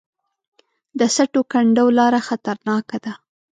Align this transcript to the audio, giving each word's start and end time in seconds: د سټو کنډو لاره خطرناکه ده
د 0.99 1.01
سټو 1.15 1.41
کنډو 1.51 1.85
لاره 1.97 2.19
خطرناکه 2.27 2.97
ده 3.05 3.13